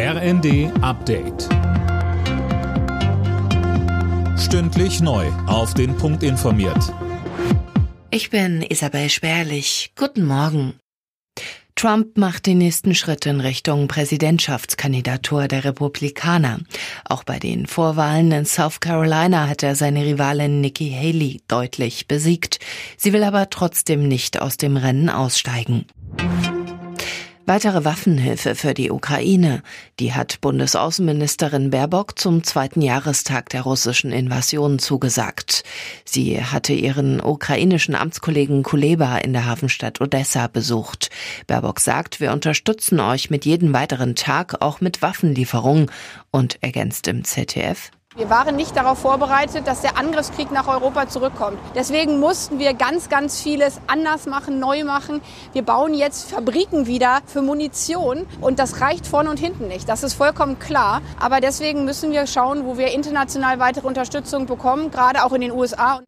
RND 0.00 0.70
Update. 0.80 1.48
Stündlich 4.38 5.00
neu. 5.00 5.26
Auf 5.48 5.74
den 5.74 5.96
Punkt 5.96 6.22
informiert. 6.22 6.94
Ich 8.12 8.30
bin 8.30 8.62
Isabel 8.62 9.08
Spärlich. 9.08 9.90
Guten 9.96 10.24
Morgen. 10.24 10.74
Trump 11.74 12.16
macht 12.16 12.46
die 12.46 12.54
nächsten 12.54 12.94
Schritte 12.94 13.30
in 13.30 13.40
Richtung 13.40 13.88
Präsidentschaftskandidatur 13.88 15.48
der 15.48 15.64
Republikaner. 15.64 16.60
Auch 17.04 17.24
bei 17.24 17.40
den 17.40 17.66
Vorwahlen 17.66 18.30
in 18.30 18.44
South 18.44 18.78
Carolina 18.78 19.48
hat 19.48 19.64
er 19.64 19.74
seine 19.74 20.04
Rivalin 20.04 20.60
Nikki 20.60 20.92
Haley 20.92 21.40
deutlich 21.48 22.06
besiegt. 22.06 22.60
Sie 22.96 23.12
will 23.12 23.24
aber 23.24 23.50
trotzdem 23.50 24.06
nicht 24.06 24.40
aus 24.40 24.58
dem 24.58 24.76
Rennen 24.76 25.08
aussteigen. 25.08 25.86
Weitere 27.48 27.86
Waffenhilfe 27.86 28.54
für 28.54 28.74
die 28.74 28.90
Ukraine, 28.90 29.62
die 30.00 30.12
hat 30.12 30.42
Bundesaußenministerin 30.42 31.70
Baerbock 31.70 32.18
zum 32.18 32.44
zweiten 32.44 32.82
Jahrestag 32.82 33.48
der 33.48 33.62
russischen 33.62 34.12
Invasion 34.12 34.78
zugesagt. 34.78 35.64
Sie 36.04 36.44
hatte 36.44 36.74
ihren 36.74 37.22
ukrainischen 37.22 37.94
Amtskollegen 37.94 38.62
Kuleba 38.64 39.16
in 39.16 39.32
der 39.32 39.46
Hafenstadt 39.46 40.02
Odessa 40.02 40.48
besucht. 40.48 41.08
Baerbock 41.46 41.80
sagt, 41.80 42.20
wir 42.20 42.32
unterstützen 42.32 43.00
euch 43.00 43.30
mit 43.30 43.46
jedem 43.46 43.72
weiteren 43.72 44.14
Tag 44.14 44.60
auch 44.60 44.82
mit 44.82 45.00
Waffenlieferungen 45.00 45.90
und 46.30 46.62
ergänzt 46.62 47.08
im 47.08 47.24
ZDF. 47.24 47.90
Wir 48.18 48.30
waren 48.30 48.56
nicht 48.56 48.74
darauf 48.74 48.98
vorbereitet, 48.98 49.68
dass 49.68 49.82
der 49.82 49.96
Angriffskrieg 49.96 50.50
nach 50.50 50.66
Europa 50.66 51.08
zurückkommt. 51.08 51.56
Deswegen 51.76 52.18
mussten 52.18 52.58
wir 52.58 52.74
ganz, 52.74 53.08
ganz 53.08 53.40
vieles 53.40 53.80
anders 53.86 54.26
machen, 54.26 54.58
neu 54.58 54.82
machen. 54.82 55.20
Wir 55.52 55.62
bauen 55.62 55.94
jetzt 55.94 56.28
Fabriken 56.28 56.88
wieder 56.88 57.20
für 57.26 57.42
Munition 57.42 58.26
und 58.40 58.58
das 58.58 58.80
reicht 58.80 59.06
vorne 59.06 59.30
und 59.30 59.38
hinten 59.38 59.68
nicht. 59.68 59.88
Das 59.88 60.02
ist 60.02 60.14
vollkommen 60.14 60.58
klar. 60.58 61.00
Aber 61.20 61.40
deswegen 61.40 61.84
müssen 61.84 62.10
wir 62.10 62.26
schauen, 62.26 62.64
wo 62.64 62.76
wir 62.76 62.92
international 62.92 63.60
weitere 63.60 63.86
Unterstützung 63.86 64.46
bekommen, 64.46 64.90
gerade 64.90 65.22
auch 65.22 65.32
in 65.32 65.42
den 65.42 65.52
USA. 65.52 66.00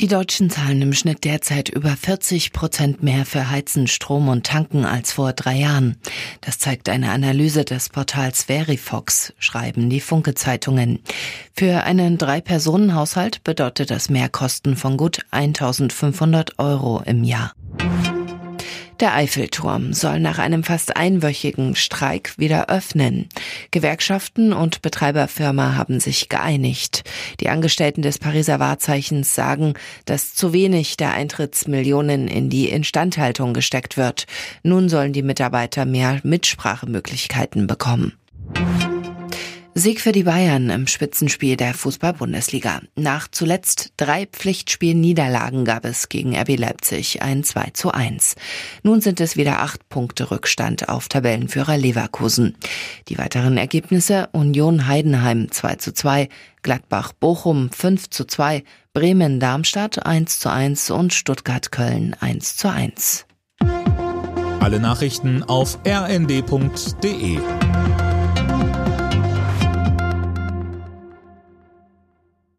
Die 0.00 0.08
Deutschen 0.08 0.48
zahlen 0.48 0.80
im 0.80 0.94
Schnitt 0.94 1.24
derzeit 1.24 1.68
über 1.68 1.90
40 1.90 2.54
Prozent 2.54 3.02
mehr 3.02 3.26
für 3.26 3.50
Heizen, 3.50 3.86
Strom 3.86 4.28
und 4.28 4.46
Tanken 4.46 4.86
als 4.86 5.12
vor 5.12 5.34
drei 5.34 5.56
Jahren. 5.56 5.98
Das 6.40 6.58
zeigt 6.58 6.88
eine 6.88 7.10
Analyse 7.10 7.66
des 7.66 7.90
Portals 7.90 8.44
Verifox, 8.44 9.34
schreiben 9.38 9.90
die 9.90 10.00
Funke-Zeitungen. 10.00 11.00
Für 11.54 11.84
einen 11.84 12.16
Drei-Personen-Haushalt 12.16 13.44
bedeutet 13.44 13.90
das 13.90 14.08
Mehrkosten 14.08 14.74
von 14.74 14.96
gut 14.96 15.20
1500 15.32 16.58
Euro 16.58 17.02
im 17.04 17.22
Jahr. 17.22 17.52
Der 19.00 19.14
Eiffelturm 19.14 19.94
soll 19.94 20.20
nach 20.20 20.38
einem 20.38 20.62
fast 20.62 20.94
einwöchigen 20.94 21.74
Streik 21.74 22.34
wieder 22.36 22.68
öffnen. 22.68 23.30
Gewerkschaften 23.70 24.52
und 24.52 24.82
Betreiberfirma 24.82 25.74
haben 25.74 26.00
sich 26.00 26.28
geeinigt. 26.28 27.04
Die 27.40 27.48
Angestellten 27.48 28.02
des 28.02 28.18
Pariser 28.18 28.60
Wahrzeichens 28.60 29.34
sagen, 29.34 29.72
dass 30.04 30.34
zu 30.34 30.52
wenig 30.52 30.98
der 30.98 31.12
Eintrittsmillionen 31.14 32.28
in 32.28 32.50
die 32.50 32.68
Instandhaltung 32.68 33.54
gesteckt 33.54 33.96
wird. 33.96 34.26
Nun 34.62 34.90
sollen 34.90 35.14
die 35.14 35.22
Mitarbeiter 35.22 35.86
mehr 35.86 36.20
Mitsprachemöglichkeiten 36.22 37.66
bekommen. 37.66 38.19
Sieg 39.74 40.00
für 40.00 40.10
die 40.10 40.24
Bayern 40.24 40.68
im 40.68 40.88
Spitzenspiel 40.88 41.56
der 41.56 41.74
Fußball-Bundesliga. 41.74 42.80
Nach 42.96 43.28
zuletzt 43.30 43.92
drei 43.96 44.26
Pflichtspielniederlagen 44.26 45.64
gab 45.64 45.84
es 45.84 46.08
gegen 46.08 46.36
RB 46.36 46.58
Leipzig 46.58 47.22
ein 47.22 47.44
2 47.44 47.70
zu 47.72 47.92
1. 47.92 48.34
Nun 48.82 49.00
sind 49.00 49.20
es 49.20 49.36
wieder 49.36 49.60
acht 49.60 49.88
Punkte 49.88 50.32
Rückstand 50.32 50.88
auf 50.88 51.08
Tabellenführer 51.08 51.78
Leverkusen. 51.78 52.56
Die 53.08 53.16
weiteren 53.16 53.56
Ergebnisse 53.56 54.28
Union 54.32 54.88
Heidenheim 54.88 55.52
2 55.52 55.76
zu 55.76 55.94
2, 55.94 56.28
Gladbach 56.62 57.12
Bochum 57.12 57.70
5 57.70 58.10
zu 58.10 58.24
2, 58.24 58.64
Bremen 58.92 59.38
Darmstadt 59.38 60.04
1 60.04 60.40
zu 60.40 60.50
1 60.50 60.90
und 60.90 61.14
Stuttgart 61.14 61.70
Köln 61.70 62.16
1 62.18 62.56
zu 62.56 62.68
1. 62.68 63.26
Alle 64.58 64.80
Nachrichten 64.80 65.44
auf 65.44 65.78
rnd.de 65.86 67.38